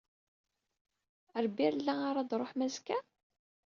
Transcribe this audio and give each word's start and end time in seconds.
Ɣer 1.33 1.45
Berlin 1.57 2.01
ara 2.09 2.19
ad 2.23 2.31
ṛuḥem 2.41 2.59
azekka? 2.65 2.97